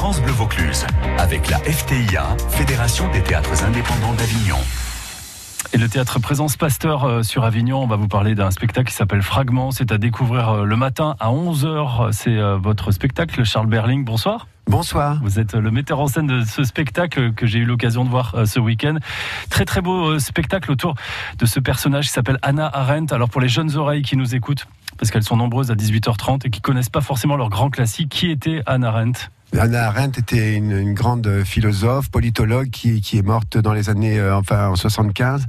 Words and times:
France 0.00 0.22
Bleu 0.22 0.32
Vaucluse, 0.32 0.86
avec 1.18 1.50
la 1.50 1.58
FTIA, 1.58 2.34
Fédération 2.48 3.10
des 3.10 3.22
théâtres 3.22 3.64
indépendants 3.64 4.14
d'Avignon. 4.14 4.56
Et 5.74 5.76
le 5.76 5.90
théâtre 5.90 6.18
Présence 6.18 6.56
Pasteur 6.56 7.04
euh, 7.04 7.22
sur 7.22 7.44
Avignon, 7.44 7.82
on 7.82 7.86
va 7.86 7.96
vous 7.96 8.08
parler 8.08 8.34
d'un 8.34 8.50
spectacle 8.50 8.88
qui 8.88 8.94
s'appelle 8.94 9.20
Fragment. 9.20 9.72
C'est 9.72 9.92
à 9.92 9.98
découvrir 9.98 10.48
euh, 10.48 10.64
le 10.64 10.74
matin 10.74 11.16
à 11.20 11.28
11h. 11.28 12.12
C'est 12.12 12.34
euh, 12.34 12.56
votre 12.56 12.92
spectacle. 12.92 13.44
Charles 13.44 13.66
Berling, 13.66 14.02
bonsoir. 14.02 14.48
Bonsoir. 14.68 15.18
Vous 15.22 15.38
êtes 15.38 15.52
le 15.52 15.70
metteur 15.70 16.00
en 16.00 16.06
scène 16.06 16.28
de 16.28 16.44
ce 16.44 16.64
spectacle 16.64 17.34
que 17.34 17.46
j'ai 17.46 17.58
eu 17.58 17.66
l'occasion 17.66 18.02
de 18.06 18.08
voir 18.08 18.34
ce 18.46 18.58
week-end. 18.58 18.96
Très 19.50 19.66
très 19.66 19.82
beau 19.82 20.18
spectacle 20.18 20.72
autour 20.72 20.94
de 21.38 21.44
ce 21.44 21.60
personnage 21.60 22.06
qui 22.06 22.12
s'appelle 22.12 22.38
Anna 22.40 22.70
Arendt. 22.72 23.14
Alors 23.14 23.28
pour 23.28 23.42
les 23.42 23.50
jeunes 23.50 23.76
oreilles 23.76 24.00
qui 24.00 24.16
nous 24.16 24.34
écoutent, 24.34 24.66
parce 24.96 25.10
qu'elles 25.10 25.24
sont 25.24 25.36
nombreuses 25.36 25.70
à 25.70 25.74
18h30 25.74 26.46
et 26.46 26.50
qui 26.50 26.62
connaissent 26.62 26.88
pas 26.88 27.02
forcément 27.02 27.36
leur 27.36 27.50
grand 27.50 27.68
classique, 27.68 28.08
qui 28.08 28.30
était 28.30 28.62
Anna 28.64 28.88
Arendt? 28.88 29.28
Anna 29.58 29.88
Arendt 29.88 30.18
était 30.18 30.54
une, 30.54 30.94
grande 30.94 31.42
philosophe, 31.44 32.10
politologue 32.10 32.70
qui, 32.70 33.00
qui, 33.00 33.18
est 33.18 33.22
morte 33.22 33.58
dans 33.58 33.72
les 33.72 33.88
années, 33.88 34.18
euh, 34.18 34.36
enfin 34.36 34.68
en 34.68 34.76
75 34.76 35.46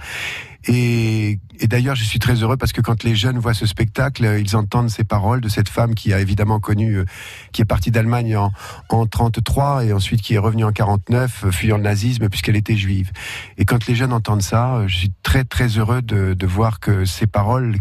et, 0.65 1.39
et 1.59 1.67
d'ailleurs, 1.67 1.95
je 1.95 2.03
suis 2.03 2.19
très 2.19 2.35
heureux 2.35 2.57
parce 2.57 2.73
que 2.73 2.81
quand 2.81 3.03
les 3.03 3.15
jeunes 3.15 3.37
voient 3.37 3.53
ce 3.53 3.65
spectacle, 3.65 4.37
ils 4.39 4.55
entendent 4.55 4.89
ces 4.89 5.03
paroles 5.03 5.41
de 5.41 5.49
cette 5.49 5.69
femme 5.69 5.95
qui 5.95 6.13
a 6.13 6.19
évidemment 6.19 6.59
connu, 6.59 6.95
euh, 6.95 7.05
qui 7.51 7.61
est 7.61 7.65
partie 7.65 7.91
d'Allemagne 7.91 8.35
en, 8.37 8.51
en 8.89 9.05
33 9.05 9.85
et 9.85 9.93
ensuite 9.93 10.21
qui 10.21 10.35
est 10.35 10.39
revenue 10.39 10.63
en 10.63 10.71
49, 10.71 11.45
euh, 11.45 11.51
fuyant 11.51 11.77
le 11.77 11.83
nazisme 11.83 12.29
puisqu'elle 12.29 12.55
était 12.55 12.75
juive. 12.75 13.11
Et 13.57 13.65
quand 13.65 13.87
les 13.87 13.95
jeunes 13.95 14.13
entendent 14.13 14.41
ça, 14.41 14.75
euh, 14.75 14.87
je 14.87 14.97
suis 14.97 15.13
très 15.23 15.43
très 15.43 15.67
heureux 15.67 16.01
de, 16.01 16.33
de 16.33 16.47
voir 16.47 16.79
que 16.79 17.05
ces 17.05 17.27
paroles, 17.27 17.75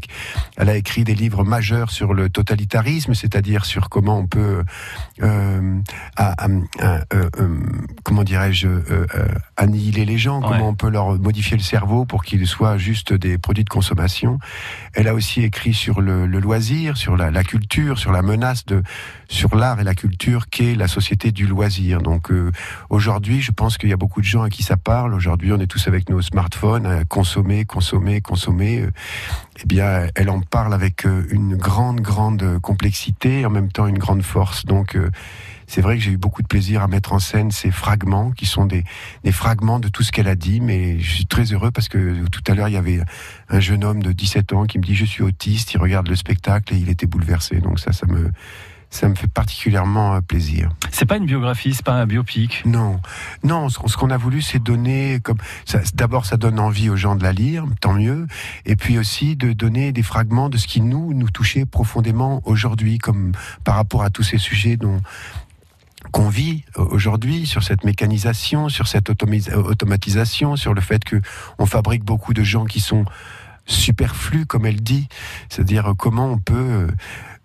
elle 0.56 0.68
a 0.68 0.76
écrit 0.76 1.04
des 1.04 1.14
livres 1.14 1.44
majeurs 1.44 1.90
sur 1.90 2.14
le 2.14 2.28
totalitarisme, 2.28 3.14
c'est-à-dire 3.14 3.64
sur 3.64 3.88
comment 3.88 4.18
on 4.18 4.26
peut, 4.26 4.62
euh, 5.22 5.78
à, 6.16 6.44
à, 6.44 6.48
euh, 7.12 7.28
comment 8.04 8.24
dirais-je, 8.24 8.68
annihiler 9.56 10.04
les 10.04 10.18
gens, 10.18 10.40
comment 10.40 10.68
on 10.68 10.74
peut 10.74 10.90
leur 10.90 11.18
modifier 11.18 11.56
le 11.56 11.62
cerveau 11.62 12.04
pour 12.04 12.24
qu'ils 12.24 12.46
soient 12.46 12.69
juste 12.78 13.12
des 13.12 13.38
produits 13.38 13.64
de 13.64 13.68
consommation. 13.68 14.38
Elle 14.94 15.08
a 15.08 15.14
aussi 15.14 15.42
écrit 15.42 15.74
sur 15.74 16.00
le, 16.00 16.26
loisir, 16.26 16.96
sur 16.96 17.16
la, 17.16 17.44
culture, 17.44 17.98
sur 17.98 18.12
la 18.12 18.22
menace 18.22 18.66
de, 18.66 18.82
sur 19.28 19.54
l'art 19.54 19.80
et 19.80 19.84
la 19.84 19.94
culture 19.94 20.48
qu'est 20.48 20.74
la 20.74 20.88
société 20.88 21.32
du 21.32 21.46
loisir. 21.46 22.00
Donc 22.00 22.30
euh, 22.30 22.50
aujourd'hui, 22.88 23.40
je 23.40 23.52
pense 23.52 23.78
qu'il 23.78 23.88
y 23.88 23.92
a 23.92 23.96
beaucoup 23.96 24.20
de 24.20 24.26
gens 24.26 24.42
à 24.42 24.50
qui 24.50 24.62
ça 24.62 24.76
parle. 24.76 25.14
Aujourd'hui, 25.14 25.52
on 25.52 25.60
est 25.60 25.66
tous 25.66 25.86
avec 25.88 26.08
nos 26.08 26.22
smartphones 26.22 26.86
à 26.86 27.04
consommer, 27.04 27.64
consommer, 27.64 28.20
consommer. 28.20 28.80
Euh, 28.80 28.90
eh 29.62 29.66
bien, 29.66 30.06
elle 30.14 30.30
en 30.30 30.40
parle 30.40 30.74
avec 30.74 31.06
euh, 31.06 31.26
une 31.30 31.56
grande, 31.56 32.00
grande 32.00 32.58
complexité, 32.60 33.44
en 33.44 33.50
même 33.50 33.70
temps 33.70 33.86
une 33.86 33.98
grande 33.98 34.22
force. 34.22 34.64
Donc 34.64 34.96
c'est 35.70 35.82
vrai 35.82 35.96
que 35.96 36.02
j'ai 36.02 36.10
eu 36.10 36.16
beaucoup 36.16 36.42
de 36.42 36.48
plaisir 36.48 36.82
à 36.82 36.88
mettre 36.88 37.12
en 37.12 37.20
scène 37.20 37.52
ces 37.52 37.70
fragments 37.70 38.32
qui 38.32 38.44
sont 38.44 38.66
des, 38.66 38.82
des 39.22 39.30
fragments 39.30 39.78
de 39.78 39.86
tout 39.86 40.02
ce 40.02 40.10
qu'elle 40.10 40.26
a 40.26 40.34
dit, 40.34 40.60
mais 40.60 40.98
je 40.98 41.14
suis 41.14 41.26
très 41.26 41.44
heureux 41.52 41.70
parce 41.70 41.88
que 41.88 42.26
tout 42.26 42.42
à 42.48 42.54
l'heure, 42.56 42.66
il 42.66 42.74
y 42.74 42.76
avait 42.76 43.00
un 43.48 43.60
jeune 43.60 43.84
homme 43.84 44.02
de 44.02 44.10
17 44.10 44.52
ans 44.52 44.64
qui 44.64 44.78
me 44.78 44.82
dit 44.82 44.96
je 44.96 45.04
suis 45.04 45.22
autiste, 45.22 45.72
il 45.72 45.78
regarde 45.78 46.08
le 46.08 46.16
spectacle 46.16 46.74
et 46.74 46.76
il 46.76 46.90
était 46.90 47.06
bouleversé. 47.06 47.60
Donc 47.60 47.78
ça, 47.78 47.92
ça 47.92 48.04
me, 48.08 48.32
ça 48.90 49.08
me 49.08 49.14
fait 49.14 49.28
particulièrement 49.28 50.16
euh, 50.16 50.20
plaisir. 50.20 50.70
C'est 50.90 51.06
pas 51.06 51.18
une 51.18 51.26
biographie, 51.26 51.72
c'est 51.72 51.84
pas 51.84 51.94
un 51.94 52.06
biopic? 52.06 52.64
Non, 52.66 53.00
non. 53.44 53.68
Ce 53.68 53.96
qu'on 53.96 54.10
a 54.10 54.16
voulu, 54.16 54.42
c'est 54.42 54.58
donner 54.58 55.20
comme 55.22 55.38
d'abord, 55.94 56.26
ça 56.26 56.36
donne 56.36 56.58
envie 56.58 56.90
aux 56.90 56.96
gens 56.96 57.14
de 57.14 57.22
la 57.22 57.32
lire, 57.32 57.64
tant 57.80 57.92
mieux, 57.92 58.26
et 58.66 58.74
puis 58.74 58.98
aussi 58.98 59.36
de 59.36 59.52
donner 59.52 59.92
des 59.92 60.02
fragments 60.02 60.48
de 60.48 60.56
ce 60.56 60.66
qui 60.66 60.80
nous 60.80 61.14
nous 61.14 61.30
touchait 61.30 61.64
profondément 61.64 62.42
aujourd'hui, 62.44 62.98
comme 62.98 63.30
par 63.62 63.76
rapport 63.76 64.02
à 64.02 64.10
tous 64.10 64.24
ces 64.24 64.38
sujets 64.38 64.76
dont 64.76 65.00
qu'on 66.10 66.28
vit 66.28 66.64
aujourd'hui 66.76 67.46
sur 67.46 67.62
cette 67.62 67.84
mécanisation, 67.84 68.68
sur 68.68 68.88
cette 68.88 69.10
automatisation, 69.10 70.56
sur 70.56 70.74
le 70.74 70.80
fait 70.80 71.04
que 71.04 71.20
on 71.58 71.66
fabrique 71.66 72.04
beaucoup 72.04 72.34
de 72.34 72.42
gens 72.42 72.64
qui 72.64 72.80
sont 72.80 73.04
superflus, 73.66 74.46
comme 74.46 74.66
elle 74.66 74.80
dit, 74.80 75.08
c'est-à-dire 75.48 75.94
comment 75.96 76.32
on 76.32 76.38
peut 76.38 76.88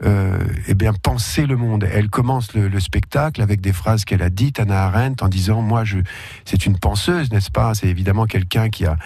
euh, 0.04 0.40
eh 0.68 0.74
bien 0.74 0.94
penser 0.94 1.46
le 1.46 1.56
monde. 1.56 1.88
Elle 1.92 2.10
commence 2.10 2.54
le, 2.54 2.68
le 2.68 2.80
spectacle 2.80 3.42
avec 3.42 3.62
des 3.62 3.74
phrases 3.74 4.06
qu'elle 4.06 4.22
a 4.22 4.30
dites, 4.30 4.60
Anna 4.60 4.86
Arendt, 4.86 5.24
en 5.24 5.30
disant 5.30 5.62
moi 5.62 5.84
je, 5.84 6.00
c'est 6.46 6.66
une 6.66 6.78
penseuse, 6.78 7.32
n'est-ce 7.32 7.52
pas? 7.52 7.74
C'est 7.76 7.88
évidemment 7.88 8.26
quelqu'un 8.26 8.70
qui 8.70 8.86
a 8.86 8.98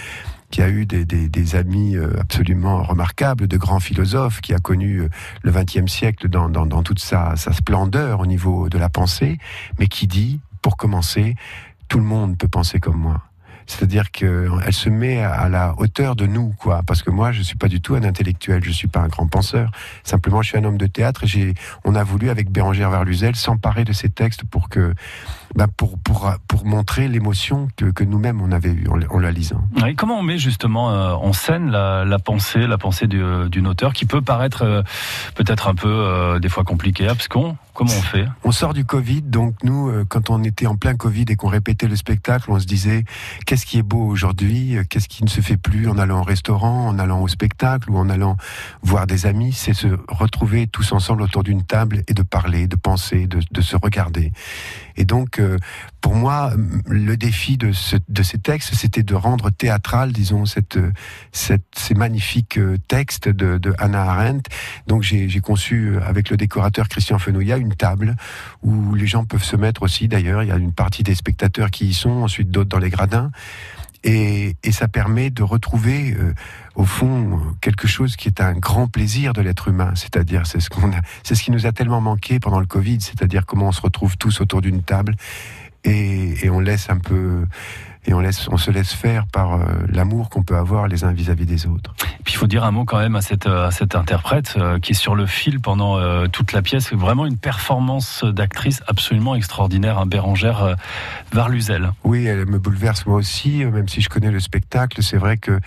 qui 0.51 0.61
a 0.61 0.69
eu 0.69 0.85
des, 0.85 1.05
des, 1.05 1.29
des, 1.29 1.55
amis 1.55 1.95
euh, 1.95 2.19
absolument 2.19 2.83
remarquables, 2.83 3.47
de 3.47 3.57
grands 3.57 3.79
philosophes, 3.79 4.41
qui 4.41 4.53
a 4.53 4.57
connu 4.57 5.01
euh, 5.01 5.09
le 5.43 5.51
XXe 5.51 5.91
siècle 5.91 6.27
dans, 6.27 6.49
dans, 6.49 6.65
dans 6.65 6.83
toute 6.83 6.99
sa, 6.99 7.35
sa 7.35 7.53
splendeur 7.53 8.19
au 8.19 8.25
niveau 8.25 8.69
de 8.69 8.77
la 8.77 8.89
pensée, 8.89 9.37
mais 9.77 9.87
qui 9.87 10.07
dit, 10.07 10.39
pour 10.61 10.75
commencer, 10.77 11.35
tout 11.87 11.99
le 11.99 12.05
monde 12.05 12.37
peut 12.37 12.47
penser 12.47 12.79
comme 12.79 12.97
moi. 12.97 13.21
C'est-à-dire 13.69 14.09
qu'elle 14.09 14.73
se 14.73 14.89
met 14.89 15.21
à 15.21 15.47
la 15.47 15.75
hauteur 15.77 16.15
de 16.15 16.25
nous, 16.25 16.55
quoi. 16.57 16.81
Parce 16.87 17.03
que 17.03 17.11
moi, 17.11 17.31
je 17.31 17.43
suis 17.43 17.55
pas 17.55 17.67
du 17.67 17.81
tout 17.81 17.93
un 17.93 18.03
intellectuel, 18.03 18.63
je 18.63 18.71
suis 18.71 18.87
pas 18.87 18.99
un 18.99 19.07
grand 19.07 19.27
penseur. 19.27 19.69
Simplement, 20.03 20.41
je 20.41 20.49
suis 20.49 20.57
un 20.57 20.63
homme 20.63 20.79
de 20.79 20.87
théâtre 20.87 21.23
et 21.35 21.53
on 21.85 21.93
a 21.93 22.03
voulu 22.03 22.31
avec 22.31 22.49
Bérangère 22.49 22.89
Verluzel 22.89 23.35
s'emparer 23.35 23.83
de 23.83 23.93
ces 23.93 24.09
textes 24.09 24.43
pour 24.43 24.69
que, 24.69 24.95
bah 25.55 25.67
pour, 25.75 25.97
pour, 25.99 26.31
pour 26.47 26.65
montrer 26.65 27.07
l'émotion 27.07 27.67
que, 27.75 27.85
que 27.85 28.03
nous-mêmes 28.03 28.41
on 28.41 28.51
avait 28.51 28.71
eue 28.71 28.87
en, 28.89 29.19
la 29.19 29.31
lisant. 29.31 29.61
Et 29.87 29.95
comment 29.95 30.19
on 30.19 30.23
met 30.23 30.37
justement 30.37 30.91
euh, 30.91 31.13
en 31.13 31.33
scène 31.33 31.71
la, 31.71 32.05
la 32.05 32.19
pensée, 32.19 32.67
la 32.67 32.77
pensée 32.77 33.07
d'une 33.07 33.67
auteur 33.67 33.93
qui 33.93 34.05
peut 34.05 34.21
paraître 34.21 34.63
euh, 34.63 34.81
peut-être 35.35 35.67
un 35.67 35.75
peu 35.75 35.89
euh, 35.89 36.39
des 36.39 36.49
fois 36.49 36.63
compliquée, 36.63 37.07
abscon 37.07 37.57
Comment 37.79 37.93
on 37.97 38.01
fait? 38.01 38.25
On 38.43 38.51
sort 38.51 38.73
du 38.73 38.83
Covid, 38.83 39.21
donc 39.21 39.55
nous, 39.63 39.87
euh, 39.87 40.03
quand 40.05 40.29
on 40.29 40.43
était 40.43 40.67
en 40.67 40.75
plein 40.75 40.95
Covid 40.95 41.23
et 41.29 41.37
qu'on 41.37 41.47
répétait 41.47 41.87
le 41.87 41.95
spectacle, 41.95 42.51
on 42.51 42.59
se 42.59 42.65
disait 42.65 43.05
qu'est-ce 43.45 43.65
qui 43.65 43.77
est 43.77 43.83
beau 43.83 44.05
aujourd'hui, 44.05 44.75
euh, 44.75 44.83
qu'est-ce 44.83 45.07
qui 45.07 45.23
ne 45.23 45.29
se 45.29 45.39
fait 45.39 45.55
plus 45.55 45.87
en 45.87 45.97
allant 45.97 46.19
au 46.19 46.23
restaurant, 46.23 46.87
en 46.87 46.99
allant 46.99 47.21
au 47.21 47.29
spectacle 47.29 47.89
ou 47.89 47.97
en 47.97 48.09
allant 48.09 48.35
voir 48.81 49.07
des 49.07 49.27
amis, 49.27 49.53
c'est 49.53 49.73
se 49.73 49.87
retrouver 50.09 50.67
tous 50.67 50.91
ensemble 50.91 51.21
autour 51.21 51.43
d'une 51.43 51.63
table 51.63 52.03
et 52.09 52.13
de 52.13 52.21
parler, 52.21 52.67
de 52.67 52.75
penser, 52.75 53.27
de, 53.27 53.39
de 53.49 53.61
se 53.61 53.77
regarder. 53.77 54.33
Et 54.97 55.05
donc, 55.05 55.38
euh, 55.39 55.57
pour 56.01 56.15
moi, 56.15 56.53
le 56.85 57.17
défi 57.17 57.57
de, 57.57 57.71
ce, 57.71 57.95
de 58.07 58.23
ces 58.23 58.37
textes, 58.37 58.73
c'était 58.73 59.03
de 59.03 59.15
rendre 59.15 59.49
théâtral, 59.49 60.11
disons, 60.11 60.43
ces 60.45 61.93
magnifiques 61.95 62.59
textes 62.87 63.27
de, 63.27 63.57
de 63.57 63.73
Hannah 63.77 64.03
Arendt. 64.03 64.49
Donc, 64.87 65.03
j'ai 65.03 65.39
conçu 65.39 65.97
avec 66.05 66.29
le 66.29 66.37
décorateur 66.37 66.87
Christian 66.87 67.19
Fenouillat 67.19 67.57
une 67.57 67.75
table 67.75 68.15
où 68.63 68.95
les 68.95 69.07
gens 69.07 69.25
peuvent 69.25 69.43
se 69.43 69.55
mettre 69.55 69.83
aussi. 69.83 70.07
D'ailleurs, 70.07 70.43
il 70.43 70.49
y 70.49 70.51
a 70.51 70.57
une 70.57 70.73
partie 70.73 71.03
des 71.03 71.15
spectateurs 71.15 71.69
qui 71.69 71.87
y 71.87 71.93
sont, 71.93 72.23
ensuite 72.23 72.49
d'autres 72.49 72.69
dans 72.69 72.79
les 72.79 72.89
gradins. 72.89 73.31
Et, 74.03 74.55
et, 74.63 74.71
ça 74.71 74.87
permet 74.87 75.29
de 75.29 75.43
retrouver, 75.43 76.13
euh, 76.13 76.33
au 76.75 76.85
fond, 76.85 77.41
quelque 77.59 77.87
chose 77.87 78.15
qui 78.15 78.29
est 78.29 78.39
un 78.39 78.53
grand 78.53 78.87
plaisir 78.87 79.33
de 79.33 79.41
l'être 79.41 79.67
humain. 79.67 79.91
C'est-à-dire, 79.95 80.47
c'est 80.47 80.61
ce 80.61 80.69
qu'on 80.69 80.91
c'est 81.23 81.35
ce 81.35 81.43
qui 81.43 81.51
nous 81.51 81.65
a 81.65 81.73
tellement 81.73 81.99
manqué 81.99 82.39
pendant 82.39 82.61
le 82.61 82.65
Covid. 82.65 83.01
C'est-à-dire 83.01 83.45
comment 83.45 83.67
on 83.67 83.71
se 83.73 83.81
retrouve 83.81 84.17
tous 84.17 84.39
autour 84.39 84.61
d'une 84.61 84.83
table 84.83 85.15
et, 85.83 86.45
et 86.45 86.49
on 86.49 86.59
laisse 86.59 86.89
un 86.89 86.97
peu 86.97 87.45
et 88.05 88.13
on, 88.13 88.19
laisse, 88.21 88.47
on 88.49 88.57
se 88.57 88.71
laisse 88.71 88.93
faire 88.93 89.27
par 89.27 89.53
euh, 89.53 89.65
l'amour 89.89 90.29
qu'on 90.29 90.41
peut 90.41 90.55
avoir 90.55 90.87
les 90.87 91.03
uns 91.03 91.11
vis-à-vis 91.11 91.45
des 91.45 91.67
autres. 91.67 91.93
Et 92.19 92.23
puis 92.23 92.33
il 92.33 92.37
faut 92.37 92.47
dire 92.47 92.63
un 92.63 92.71
mot 92.71 92.85
quand 92.85 92.97
même 92.97 93.15
à 93.15 93.21
cette, 93.21 93.45
à 93.45 93.71
cette 93.71 93.95
interprète 93.95 94.55
euh, 94.57 94.79
qui 94.79 94.93
est 94.93 94.95
sur 94.95 95.15
le 95.15 95.25
fil 95.25 95.59
pendant 95.59 95.97
euh, 95.97 96.27
toute 96.27 96.53
la 96.53 96.61
pièce. 96.61 96.93
Vraiment 96.93 97.25
une 97.25 97.37
performance 97.37 98.23
d'actrice 98.23 98.81
absolument 98.87 99.35
extraordinaire, 99.35 99.99
un 99.99 100.05
Bérangère 100.05 100.75
Varluzel. 101.33 101.91
Oui, 102.03 102.25
elle 102.25 102.45
me 102.45 102.57
bouleverse 102.57 103.05
moi 103.05 103.17
aussi, 103.17 103.65
même 103.65 103.89
si 103.89 104.01
je 104.01 104.09
connais 104.09 104.31
le 104.31 104.39
spectacle. 104.39 105.03
C'est 105.03 105.17
vrai 105.17 105.37
que 105.37 105.59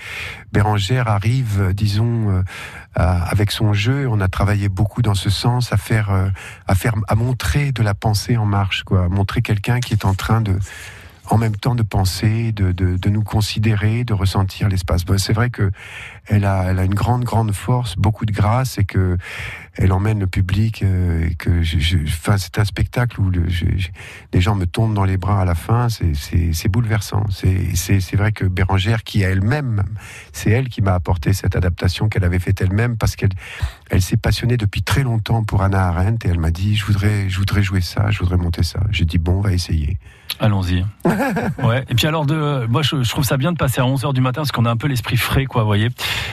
Bérangère 0.53 1.09
arrive, 1.09 1.73
disons, 1.75 2.43
avec 2.95 3.51
son 3.51 3.73
jeu. 3.73 4.07
On 4.09 4.21
a 4.21 4.29
travaillé 4.29 4.69
beaucoup 4.69 5.03
dans 5.03 5.15
ce 5.15 5.31
sens 5.31 5.73
à 5.73 5.77
faire, 5.77 6.11
à 6.67 6.75
faire, 6.75 6.95
à 7.09 7.15
montrer 7.15 7.73
de 7.73 7.83
la 7.83 7.95
pensée 7.95 8.37
en 8.37 8.47
marche, 8.47 8.83
quoi, 8.85 9.05
à 9.05 9.09
montrer 9.09 9.43
quelqu'un 9.43 9.81
qui 9.81 9.93
est 9.95 10.05
en 10.05 10.15
train 10.15 10.41
de 10.41 10.59
en 11.33 11.39
même 11.39 11.57
temps 11.57 11.75
de 11.75 11.83
penser, 11.83 12.53
de, 12.53 12.73
de, 12.73 12.99
de 12.99 13.09
nous 13.09 13.23
considérer, 13.23 14.05
de 14.05 14.13
ressentir 14.13 14.69
l'espace. 14.69 15.05
c'est 15.17 15.33
vrai 15.33 15.49
que 15.49 15.71
elle 16.27 16.45
a, 16.45 16.65
elle 16.65 16.79
a 16.79 16.85
une 16.85 16.95
grande, 16.95 17.25
grande 17.25 17.53
force, 17.53 17.97
beaucoup 17.97 18.27
de 18.27 18.33
grâce 18.33 18.77
et 18.79 18.85
que 18.85 19.17
elle 19.75 19.93
emmène 19.93 20.21
le 20.21 20.27
public. 20.27 20.83
Euh, 20.83 21.29
et 21.29 21.35
que 21.35 21.63
je, 21.63 21.79
je, 21.79 21.99
enfin, 22.05 22.37
c'est 22.37 22.59
un 22.59 22.65
spectacle 22.65 23.21
où 23.21 23.31
le, 23.31 23.49
je, 23.49 23.65
les 24.33 24.41
gens 24.41 24.55
me 24.55 24.67
tombent 24.67 24.95
dans 24.95 25.05
les 25.05 25.17
bras 25.17 25.41
à 25.41 25.45
la 25.45 25.55
fin. 25.55 25.89
C'est 25.89 26.69
bouleversant. 26.69 27.25
C'est 27.31 28.17
vrai 28.17 28.33
que 28.33 28.45
Bérangère, 28.45 29.03
qui 29.03 29.25
a 29.25 29.31
elle-même, 29.31 29.85
c'est 30.33 30.51
elle 30.51 30.69
qui 30.69 30.83
m'a 30.83 30.95
apporté 30.95 31.33
cette 31.33 31.57
adaptation 31.57 32.09
qu'elle 32.09 32.25
avait 32.25 32.39
faite 32.39 32.61
elle-même 32.61 32.97
parce 32.97 33.17
qu'elle 33.17 33.33
elle, 33.91 34.03
s'est 34.03 34.17
passionnée 34.17 34.57
depuis 34.57 34.83
très 34.83 35.03
longtemps 35.03 35.45
pour 35.45 35.63
Anna 35.63 35.89
Arendt 35.89 36.27
et 36.27 36.31
elle 36.31 36.41
m'a 36.41 36.51
dit 36.51 36.77
je 36.77 36.85
voudrais, 36.85 37.29
je 37.29 37.39
voudrais 37.39 37.63
jouer 37.63 37.81
ça, 37.81 38.11
je 38.11 38.19
voudrais 38.19 38.37
monter 38.37 38.63
ça. 38.63 38.81
J'ai 38.91 39.05
dit 39.05 39.19
bon, 39.19 39.39
on 39.39 39.41
va 39.41 39.53
essayer. 39.53 39.99
Allons-y. 40.39 40.85
ouais. 41.63 41.85
Et 41.89 41.95
puis 41.95 42.07
alors, 42.07 42.27
de, 42.27 42.67
moi, 42.67 42.83
je, 42.83 43.09
trouve 43.09 43.25
ça 43.25 43.37
bien 43.37 43.53
de 43.53 43.57
passer 43.57 43.81
à 43.81 43.85
11h 43.85 44.13
du 44.13 44.21
matin 44.21 44.43
parce 44.43 44.53
qu'on 44.53 44.65
a 44.65 44.71
un 44.71 44.77
peu 44.77 44.89
l'esprit 44.89 45.17
frais, 45.17 45.47
quoi, 45.47 45.63
vous 45.63 45.69
voyez. 45.69 45.89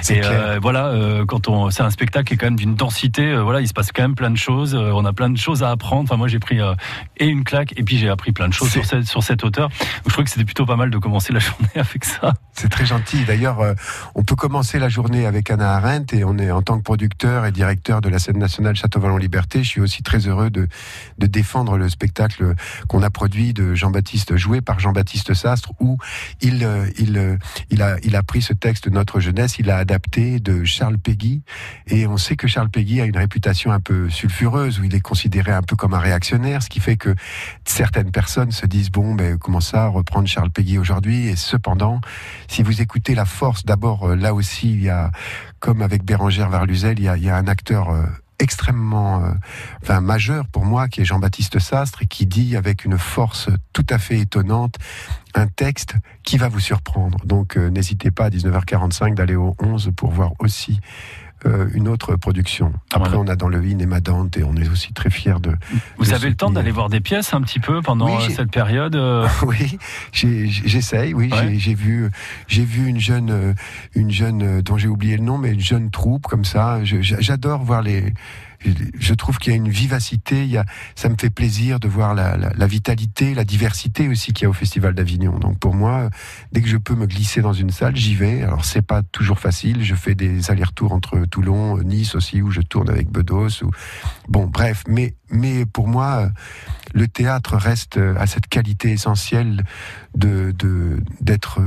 Et 0.10 0.22
euh, 0.24 0.60
voilà, 0.62 0.88
euh, 0.88 1.26
quand 1.26 1.48
on, 1.48 1.70
c'est 1.70 1.84
un 1.84 1.90
spectacle 1.90 2.28
qui 2.28 2.34
est 2.34 2.38
quand 2.38 2.48
même 2.48 2.56
d'une 2.56 2.76
densité, 2.76 3.24
euh, 3.24 3.44
voilà, 3.44 3.62
il 3.62 3.68
se 3.68 3.74
passe 3.74 3.92
quand 3.92 4.02
même 4.02 4.16
plein 4.16 4.32
de 4.32 4.38
choses. 4.38 4.76
On 4.76 5.06
a 5.06 5.14
plein 5.14 5.30
de 5.30 5.38
choses 5.38 5.64
à 5.64 5.72
apprendre. 5.72 6.04
Enfin, 6.04 6.18
moi, 6.18 6.28
j'ai 6.28 6.40
pris 6.40 6.60
et 7.18 7.28
une 7.28 7.44
claque 7.44 7.74
et 7.78 7.84
puis 7.84 7.98
j'ai 7.98 8.10
appris 8.10 8.32
plein 8.32 8.48
de 8.48 8.54
choses 8.54 8.70
sur 8.70 8.86
cette, 8.86 9.06
sur 9.06 9.24
cette 9.24 9.44
hauteur. 9.44 9.70
je 10.06 10.10
trouvais 10.10 10.26
que 10.26 10.30
c'était 10.30 10.46
plutôt 10.46 10.66
pas 10.66 10.76
mal 10.76 10.90
de 10.90 10.98
commencer 10.98 11.34
la 11.34 11.40
journée 11.40 11.70
avec 11.76 12.06
ça. 12.06 12.34
C'est 12.54 12.70
très 12.70 12.86
gentil. 12.86 13.24
D'ailleurs, 13.26 13.60
on 14.16 14.24
peut 14.24 14.36
commencer 14.36 14.80
la 14.80 14.90
journée 14.90 15.26
avec 15.26 15.50
Anna 15.50 15.76
Arendt 15.76 16.16
et 16.16 16.24
on 16.24 16.38
est 16.38 16.52
en 16.52 16.62
tant 16.62 16.78
que 16.78 16.84
producteur 16.84 17.46
et 17.46 17.52
directeur 17.52 18.02
de 18.02 18.10
la 18.10 18.20
scène 18.20 18.38
nationale 18.38 18.76
Château-Vallon-Liberté. 18.76 19.64
Je 19.64 19.70
suis 19.70 19.82
aussi 19.82 20.04
très 20.04 20.28
heureux 20.28 20.50
de, 20.50 20.68
de 21.18 21.28
défendre 21.28 21.78
le 21.78 21.90
spectacle 21.90 22.54
qu'on 22.88 23.04
a 23.04 23.10
produit 23.10 23.54
de 23.54 23.76
Jean-Baptiste, 23.76 24.36
joué 24.36 24.62
par 24.62 24.79
Jean-Baptiste 24.80 25.34
Sastre, 25.34 25.72
où 25.80 25.98
il, 26.42 26.68
il, 26.98 27.38
il, 27.70 27.82
a, 27.82 27.98
il 28.04 28.16
a 28.16 28.24
pris 28.24 28.42
ce 28.42 28.54
texte 28.54 28.88
Notre 28.88 29.20
jeunesse, 29.20 29.60
il 29.60 29.68
l'a 29.68 29.78
adapté 29.78 30.40
de 30.40 30.64
Charles 30.64 30.98
Péguy. 30.98 31.42
Et 31.88 32.08
on 32.08 32.18
sait 32.18 32.36
que 32.36 32.48
Charles 32.48 32.70
Péguy 32.70 33.02
a 33.02 33.06
une 33.06 33.18
réputation 33.18 33.72
un 33.72 33.80
peu 33.80 34.10
sulfureuse, 34.10 34.80
où 34.80 34.84
il 34.84 34.96
est 34.96 35.02
considéré 35.02 35.52
un 35.52 35.62
peu 35.62 35.76
comme 35.76 35.94
un 35.94 36.00
réactionnaire, 36.00 36.64
ce 36.64 36.70
qui 36.70 36.80
fait 36.80 36.98
que 36.98 37.16
certaines 37.66 38.12
personnes 38.12 38.52
se 38.52 38.66
disent, 38.66 38.92
bon, 38.92 39.14
mais 39.14 39.36
comment 39.40 39.62
ça, 39.62 39.88
reprendre 39.88 40.28
Charles 40.28 40.52
Péguy 40.52 40.78
aujourd'hui? 40.78 41.28
Et 41.28 41.36
cependant, 41.36 42.02
si 42.48 42.64
vous 42.64 42.82
écoutez 42.82 43.16
la 43.16 43.26
force, 43.26 43.66
d'abord, 43.66 44.10
euh, 44.10 44.16
là 44.16 44.34
aussi, 44.34 44.72
il 44.72 44.84
y 44.84 44.90
a, 44.90 45.12
comme 45.60 45.82
avec 45.82 46.04
Bérangère 46.04 46.50
Varluzel, 46.50 47.00
il 47.00 47.06
y 47.06 47.08
a, 47.08 47.18
il 47.18 47.24
y 47.24 47.30
a 47.30 47.36
un 47.36 47.48
acteur 47.48 47.90
euh, 47.90 48.04
extrêmement 48.40 49.24
euh, 49.24 49.32
enfin 49.82 50.02
majeur 50.02 50.48
pour 50.48 50.66
moi 50.66 50.88
qui 50.88 51.02
est 51.02 51.06
Jean-Baptiste 51.06 51.60
Sastre 51.60 52.04
et 52.04 52.08
qui 52.08 52.26
dit 52.26 52.56
avec 52.56 52.86
une 52.86 52.98
force 52.98 53.50
tout 53.74 53.86
à 53.90 53.98
fait 53.98 54.20
étonnante 54.20 54.76
un 55.36 55.48
texte 55.48 55.96
qui 56.24 56.38
va 56.38 56.48
vous 56.48 56.60
surprendre. 56.60 57.20
Donc 57.26 57.56
n'hésitez 57.56 58.10
pas 58.10 58.26
à 58.26 58.30
19h45 58.30 59.14
d'aller 59.14 59.36
au 59.36 59.56
11 59.60 59.92
pour 59.96 60.12
voir 60.12 60.32
aussi 60.40 60.80
euh, 61.46 61.70
une 61.74 61.88
autre 61.88 62.16
production. 62.16 62.74
Après, 62.94 63.16
on 63.16 63.28
a 63.28 63.36
dans 63.36 63.48
le 63.48 63.60
In 63.60 63.80
et 63.80 63.86
Madante 63.86 64.38
et 64.38 64.44
on 64.44 64.56
est 64.56 64.70
aussi 64.70 64.94
très 64.94 65.10
fiers 65.10 65.40
de. 65.42 65.54
Vous 65.98 66.14
avez 66.14 66.30
le 66.30 66.36
temps 66.36 66.52
d'aller 66.52 66.72
voir 66.72 66.90
des 66.90 67.00
pièces 67.00 67.34
un 67.34 67.42
petit 67.42 67.60
peu 67.60 67.82
pendant 67.82 68.18
euh, 68.18 68.30
cette 68.30 68.52
période 68.52 68.96
euh 68.96 69.28
Oui, 69.44 69.78
j'essaye. 70.12 71.14
Oui, 71.14 71.32
j'ai 71.58 71.74
vu, 71.74 72.10
j'ai 72.48 72.66
vu 72.66 72.88
une 72.88 73.00
jeune, 73.00 73.56
une 73.96 74.12
jeune 74.12 74.62
dont 74.62 74.78
j'ai 74.78 74.88
oublié 74.88 75.18
le 75.18 75.24
nom, 75.24 75.38
mais 75.38 75.52
une 75.52 75.62
jeune 75.62 75.92
troupe 75.92 76.28
comme 76.28 76.46
ça. 76.46 76.80
J'adore 76.84 77.64
voir 77.64 77.82
les 77.82 78.14
je 78.62 79.14
trouve 79.14 79.38
qu'il 79.38 79.52
y 79.52 79.56
a 79.56 79.58
une 79.58 79.70
vivacité. 79.70 80.60
Ça 80.96 81.10
me 81.10 81.16
fait 81.20 81.30
plaisir 81.30 81.80
de 81.80 81.88
voir 81.88 82.14
la, 82.14 82.68
vitalité, 82.68 83.34
la 83.34 83.44
diversité 83.44 84.08
aussi 84.08 84.34
qu'il 84.34 84.44
y 84.44 84.46
a 84.46 84.50
au 84.50 84.54
Festival 84.54 84.94
d'Avignon. 84.94 85.38
Donc 85.40 85.60
pour 85.60 85.74
moi, 85.74 86.10
dès 86.52 86.62
que 86.62 86.68
je 86.68 86.78
peux 86.78 86.96
me 86.96 87.06
glisser 87.06 87.42
dans 87.42 87.54
une 87.54 87.72
salle, 87.72 87.96
j'y 87.96 88.16
vais. 88.16 88.44
Alors 88.44 88.66
c'est 88.66 88.82
pas 88.82 89.02
toujours 89.02 89.40
facile. 89.40 89.84
Je 89.84 89.96
fais 89.96 90.16
des 90.16 90.52
allers-retours 90.52 90.92
entre 90.92 91.26
Toulon, 91.26 91.78
Nice 91.80 92.16
aussi, 92.16 92.42
où 92.42 92.52
je 92.52 92.62
tourne 92.62 92.90
avec 92.90 93.10
Bedos. 93.10 93.64
Ou... 93.64 93.72
Bon, 94.28 94.48
bref. 94.48 94.84
Mais 94.88 95.66
pour 95.66 95.88
moi, 95.88 96.30
le 96.94 97.08
théâtre 97.08 97.56
reste 97.56 97.98
à 97.98 98.28
cette 98.28 98.48
qualité 98.48 98.92
essentielle 98.92 99.64
d'être 100.16 101.62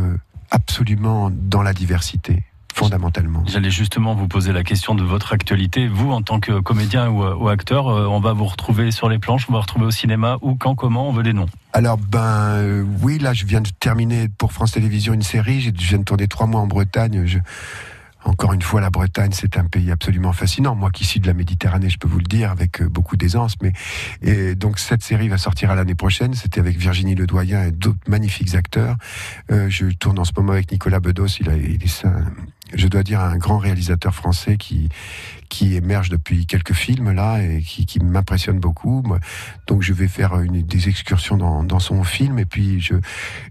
absolument 0.50 1.30
dans 1.32 1.62
la 1.62 1.72
diversité 1.72 2.44
fondamentalement. 2.72 3.42
J'allais 3.46 3.70
justement 3.70 4.14
vous 4.14 4.28
poser 4.28 4.52
la 4.52 4.64
question 4.64 4.94
de 4.94 5.02
votre 5.02 5.32
actualité. 5.32 5.88
Vous, 5.88 6.10
en 6.10 6.22
tant 6.22 6.40
que 6.40 6.60
comédien 6.60 7.08
ou, 7.10 7.48
acteur, 7.48 7.88
euh, 7.88 8.06
on 8.06 8.20
va 8.20 8.32
vous 8.32 8.46
retrouver 8.46 8.90
sur 8.90 9.08
les 9.08 9.18
planches, 9.18 9.46
on 9.48 9.52
va 9.52 9.58
vous 9.58 9.62
retrouver 9.62 9.86
au 9.86 9.90
cinéma, 9.90 10.38
ou 10.40 10.54
quand, 10.54 10.74
comment, 10.74 11.08
on 11.08 11.12
veut 11.12 11.22
des 11.22 11.32
noms 11.32 11.46
alors 11.74 11.96
ben 11.96 12.58
euh, 12.58 12.84
oui, 13.00 13.18
là 13.18 13.32
je 13.32 13.46
viens 13.46 13.62
de 13.62 13.70
terminer 13.80 14.28
pour 14.28 14.52
France 14.52 14.72
Télévisions 14.72 15.14
une 15.14 15.22
série. 15.22 15.62
Je 15.62 15.70
viens 15.70 15.96
de 15.96 16.04
tourner 16.04 16.28
trois 16.28 16.46
mois 16.46 16.60
en 16.60 16.66
Bretagne. 16.66 17.24
Je, 17.24 17.38
encore 18.24 18.52
une 18.52 18.62
fois, 18.62 18.80
la 18.80 18.90
Bretagne, 18.90 19.32
c'est 19.32 19.56
un 19.56 19.64
pays 19.64 19.90
absolument 19.90 20.32
fascinant. 20.32 20.74
Moi 20.74 20.90
qui 20.90 21.04
suis 21.04 21.18
de 21.20 21.26
la 21.26 21.34
Méditerranée, 21.34 21.90
je 21.90 21.98
peux 21.98 22.08
vous 22.08 22.18
le 22.18 22.24
dire 22.24 22.50
avec 22.50 22.80
euh, 22.80 22.88
beaucoup 22.88 23.16
d'aisance. 23.16 23.54
Mais 23.62 23.72
et 24.22 24.54
donc 24.54 24.78
cette 24.78 25.02
série 25.02 25.28
va 25.28 25.38
sortir 25.38 25.70
à 25.70 25.74
l'année 25.74 25.94
prochaine. 25.94 26.34
C'était 26.34 26.60
avec 26.60 26.76
Virginie 26.76 27.14
Ledoyen 27.14 27.64
et 27.64 27.70
d'autres 27.72 27.98
magnifiques 28.06 28.54
acteurs. 28.54 28.96
Euh, 29.50 29.68
je 29.68 29.86
tourne 29.86 30.18
en 30.18 30.24
ce 30.24 30.32
moment 30.36 30.52
avec 30.52 30.70
Nicolas 30.70 31.00
Bedos. 31.00 31.26
Il, 31.40 31.48
a, 31.48 31.56
il 31.56 31.82
est 31.82 32.04
un, 32.04 32.24
je 32.74 32.88
dois 32.88 33.02
dire 33.02 33.20
un 33.20 33.36
grand 33.36 33.58
réalisateur 33.58 34.14
français 34.14 34.56
qui 34.56 34.88
qui 35.52 35.76
émerge 35.76 36.08
depuis 36.08 36.46
quelques 36.46 36.72
films 36.72 37.12
là 37.12 37.42
et 37.42 37.60
qui, 37.60 38.00
m'impressionne 38.00 38.58
beaucoup. 38.58 39.04
Donc 39.66 39.82
je 39.82 39.92
vais 39.92 40.08
faire 40.08 40.38
des 40.38 40.88
excursions 40.88 41.36
dans, 41.36 41.78
son 41.78 42.04
film 42.04 42.38
et 42.38 42.46
puis 42.46 42.88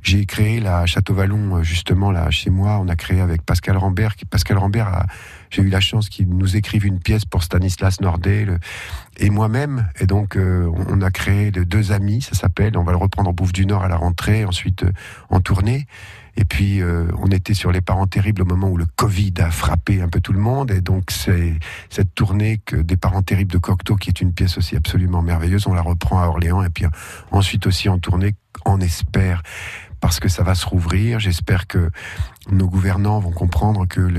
j'ai 0.01 0.25
créé 0.25 0.59
la 0.59 0.88
Château 0.88 1.13
Vallon 1.13 1.62
justement 1.62 2.12
là 2.12 2.31
chez 2.31 2.50
moi. 2.50 2.80
On 2.81 2.88
a 2.88 2.95
créé 2.95 3.21
avec 3.21 3.44
Pascal 3.44 3.77
Rambert. 3.77 4.15
Pascal 4.31 4.57
Rambert 4.57 4.88
a 4.88 5.06
j'ai 5.51 5.63
eu 5.63 5.69
la 5.69 5.81
chance 5.81 6.07
qu'il 6.07 6.30
nous 6.30 6.56
écrive 6.56 6.86
une 6.86 7.00
pièce 7.00 7.25
pour 7.25 7.44
Stanislas 7.44 8.00
Nordet 8.00 8.48
et 9.18 9.30
moi-même. 9.30 9.89
Et 10.00 10.06
donc, 10.06 10.38
euh, 10.38 10.71
on 10.88 11.01
a 11.01 11.12
créé 11.12 11.51
deux 11.51 11.92
amis, 11.92 12.21
ça 12.21 12.36
s'appelle. 12.36 12.77
On 12.77 12.83
va 12.83 12.94
le 12.94 12.98
reprendre 12.98 13.30
en 13.30 13.33
Bouffe 13.33 13.51
du 13.51 13.65
Nord 13.65 13.83
à 13.83 13.89
la 13.89 13.98
rentrée, 13.98 14.45
ensuite 14.45 14.83
euh, 14.83 14.94
en 15.30 15.42
tournée. 15.42 15.88
Et 16.38 16.45
puis, 16.45 16.81
euh, 16.81 17.07
on 17.21 17.27
était 17.27 17.53
sur 17.53 17.74
Les 17.74 17.81
Parents 17.81 18.07
Terribles 18.07 18.44
au 18.44 18.45
moment 18.45 18.69
où 18.69 18.77
le 18.77 18.86
Covid 18.95 19.33
a 19.39 19.51
frappé 19.51 20.01
un 20.01 20.07
peu 20.07 20.21
tout 20.21 20.31
le 20.31 20.39
monde. 20.39 20.71
Et 20.71 20.80
donc, 20.80 21.12
c'est 21.12 21.53
cette 21.91 22.15
tournée 22.15 22.59
que 22.65 22.77
des 22.77 22.95
Parents 22.95 23.21
Terribles 23.21 23.51
de 23.51 23.57
Cocteau, 23.57 23.97
qui 23.97 24.09
est 24.09 24.21
une 24.21 24.33
pièce 24.33 24.57
aussi 24.57 24.77
absolument 24.77 25.21
merveilleuse, 25.21 25.67
on 25.67 25.73
la 25.73 25.81
reprend 25.81 26.23
à 26.23 26.27
Orléans. 26.27 26.63
Et 26.63 26.69
puis, 26.69 26.85
ensuite 27.31 27.67
aussi 27.67 27.89
en 27.89 27.99
tournée, 27.99 28.33
on 28.65 28.79
espère 28.79 29.43
parce 29.99 30.19
que 30.19 30.29
ça 30.29 30.41
va 30.41 30.55
se 30.55 30.65
rouvrir. 30.65 31.19
J'espère 31.19 31.67
que 31.67 31.91
nos 32.49 32.67
gouvernants 32.67 33.19
vont 33.19 33.31
comprendre 33.31 33.85
que 33.85 34.09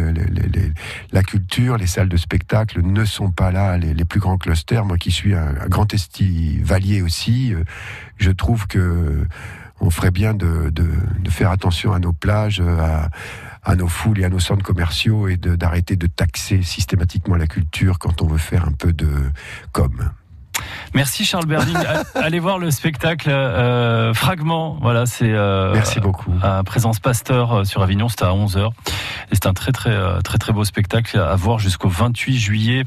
la 1.13 1.23
culture, 1.23 1.79
les 1.79 1.87
salles 1.87 2.11
de 2.11 2.17
spectacle 2.19 2.83
ne 2.83 3.05
sont 3.07 3.33
pas 3.33 3.51
là 3.51 3.79
les, 3.79 4.05
plus 4.05 4.21
grands 4.21 4.39
clusters. 4.39 4.85
Moi 4.85 4.99
qui 4.99 5.11
suis 5.11 5.35
un, 5.35 5.53
grand 5.69 5.93
estivalier 5.93 7.01
aussi, 7.01 7.55
euh, 7.55 7.65
je 8.19 8.31
trouve 8.31 8.67
que 8.67 9.27
on 9.83 9.91
ferait 9.91 10.11
bien 10.13 10.33
de, 10.33 10.71
de, 10.71 11.31
faire 11.31 11.51
attention 11.51 11.93
à 11.93 11.99
nos 11.99 12.13
plages, 12.13 12.61
à, 12.61 13.11
à, 13.63 13.75
nos 13.75 13.89
foules 13.89 14.21
et 14.21 14.25
à 14.25 14.29
nos 14.29 14.39
centres 14.39 14.65
commerciaux 14.65 15.29
et 15.29 15.37
d'arrêter 15.37 15.97
de, 15.97 16.07
de 16.07 16.13
taxer 16.13 16.63
systématiquement 16.63 17.37
la 17.37 17.47
culture 17.47 17.99
quand 17.99 18.23
on 18.23 18.27
veut 18.27 18.39
faire 18.39 18.67
un 18.67 18.73
peu 18.73 18.93
de 18.93 19.09
com. 19.73 20.13
Merci 20.95 21.25
Charles 21.25 21.47
Berding. 21.47 21.77
Allez 22.15 22.39
voir 22.39 22.59
le 22.59 22.71
spectacle 22.71 23.31
euh, 23.31 24.15
Fragment. 24.15 24.79
Voilà, 24.81 25.07
c'est 25.07 25.31
euh, 25.31 25.73
Merci 25.73 26.01
beaucoup. 26.01 26.33
à 26.43 26.63
Présence 26.65 27.01
Pasteur 27.01 27.53
euh, 27.53 27.65
sur 27.65 27.83
Avignon, 27.83 28.09
c'est 28.09 28.23
à 28.23 28.31
11h. 28.31 28.71
Et 29.31 29.35
c'est 29.35 29.47
un 29.47 29.55
très 29.55 29.73
très 29.73 29.97
très 30.23 30.39
très 30.39 30.53
beau 30.53 30.65
spectacle 30.65 31.19
à 31.19 31.35
voir 31.37 31.59
jusqu'au 31.59 31.89
28 31.89 32.39
juillet. 32.39 32.85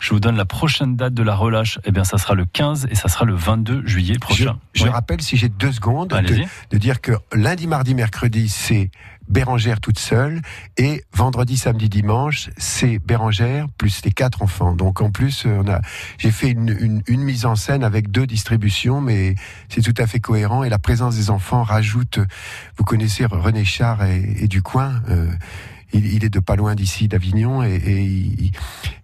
Je 0.00 0.10
vous 0.10 0.20
donne 0.20 0.36
la 0.36 0.44
prochaine 0.44 0.96
date 0.96 1.14
de 1.14 1.22
la 1.22 1.34
relâche. 1.34 1.78
Eh 1.84 1.90
bien, 1.90 2.04
ça 2.04 2.18
sera 2.18 2.34
le 2.34 2.44
15 2.44 2.88
et 2.90 2.94
ça 2.94 3.08
sera 3.08 3.24
le 3.24 3.34
22 3.34 3.86
juillet 3.86 4.18
prochain. 4.18 4.58
Je, 4.74 4.86
rappelle, 4.86 5.22
si 5.22 5.36
j'ai 5.36 5.48
deux 5.48 5.72
secondes, 5.72 6.08
de, 6.08 6.44
de 6.70 6.78
dire 6.78 7.00
que 7.00 7.12
lundi, 7.32 7.66
mardi, 7.66 7.94
mercredi, 7.94 8.48
c'est 8.48 8.90
Bérangère 9.28 9.80
toute 9.80 9.98
seule 9.98 10.40
et 10.76 11.04
vendredi, 11.12 11.56
samedi, 11.56 11.88
dimanche, 11.88 12.50
c'est 12.56 12.98
Bérangère 12.98 13.66
plus 13.76 14.04
les 14.04 14.12
quatre 14.12 14.42
enfants. 14.42 14.74
Donc 14.74 15.00
en 15.00 15.10
plus, 15.10 15.44
euh, 15.46 15.62
on 15.64 15.68
a, 15.68 15.80
j'ai 16.18 16.30
fait 16.30 16.50
une, 16.50 17.02
une, 17.06 17.22
mise 17.22 17.44
en 17.44 17.56
scène 17.56 17.82
avec 17.82 18.10
deux 18.10 18.26
distributions, 18.26 19.00
mais 19.00 19.34
c'est 19.68 19.82
tout 19.82 19.94
à 20.00 20.06
fait 20.06 20.20
cohérent 20.20 20.62
et 20.62 20.68
la 20.68 20.78
présence 20.78 21.16
des 21.16 21.30
enfants 21.30 21.62
rajoute. 21.62 22.20
Vous 22.76 22.84
connaissez 22.84 23.24
René 23.24 23.64
Char 23.64 24.04
et, 24.04 24.36
et 24.38 24.48
du 24.48 24.62
coin. 24.62 25.02
Euh, 25.08 25.26
il, 25.92 26.24
est 26.24 26.30
de 26.30 26.40
pas 26.40 26.56
loin 26.56 26.74
d'ici, 26.74 27.08
d'Avignon, 27.08 27.62
et, 27.62 28.52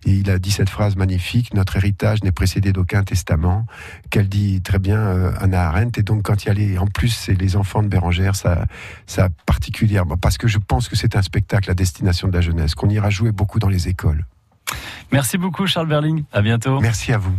il, 0.05 0.31
a 0.31 0.39
dit 0.39 0.51
cette 0.51 0.69
phrase 0.69 0.97
magnifique 0.97 1.55
Notre 1.55 1.77
héritage 1.77 2.23
n'est 2.25 2.33
précédé 2.33 2.73
d'aucun 2.73 3.05
testament, 3.05 3.67
qu'elle 4.11 4.29
dit 4.29 4.61
très 4.63 4.79
bien 4.79 4.99
euh, 4.99 5.33
Anna 5.41 5.69
Arendt. 5.69 6.01
Et 6.01 6.03
donc, 6.03 6.23
quand 6.23 6.45
il 6.45 6.49
y 6.49 6.51
a 6.51 6.55
les, 6.55 6.79
en 6.79 6.87
plus, 6.87 7.09
c'est 7.09 7.35
les 7.35 7.57
enfants 7.57 7.83
de 7.83 7.89
Bérangère, 7.89 8.35
ça, 8.35 8.67
ça 9.07 9.29
particulièrement, 9.47 10.17
parce 10.17 10.39
que 10.39 10.49
je 10.49 10.59
pense 10.59 10.89
que 10.89 10.97
c'est 10.97 11.17
un 11.17 11.23
spectacle 11.23 11.71
à 11.71 11.75
destination 11.75 12.29
de 12.29 12.35
la 12.35 12.41
jeunesse, 12.41 12.75
qu'on 12.75 12.89
ira 12.89 13.11
jouer 13.11 13.33
beaucoup 13.33 13.59
dans 13.59 13.69
les 13.69 13.89
écoles. 13.89 14.27
Merci 15.13 15.39
beaucoup, 15.39 15.67
Charles 15.67 15.89
Berling. 15.89 16.25
À 16.33 16.43
bientôt. 16.43 16.81
Merci 16.81 17.13
à 17.13 17.19
vous. 17.19 17.37